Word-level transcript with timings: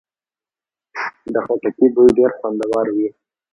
د 1.33 1.35
خټکي 1.45 1.87
بوی 1.93 2.09
ډېر 2.17 2.31
خوندور 2.37 2.87
وي. 2.95 3.07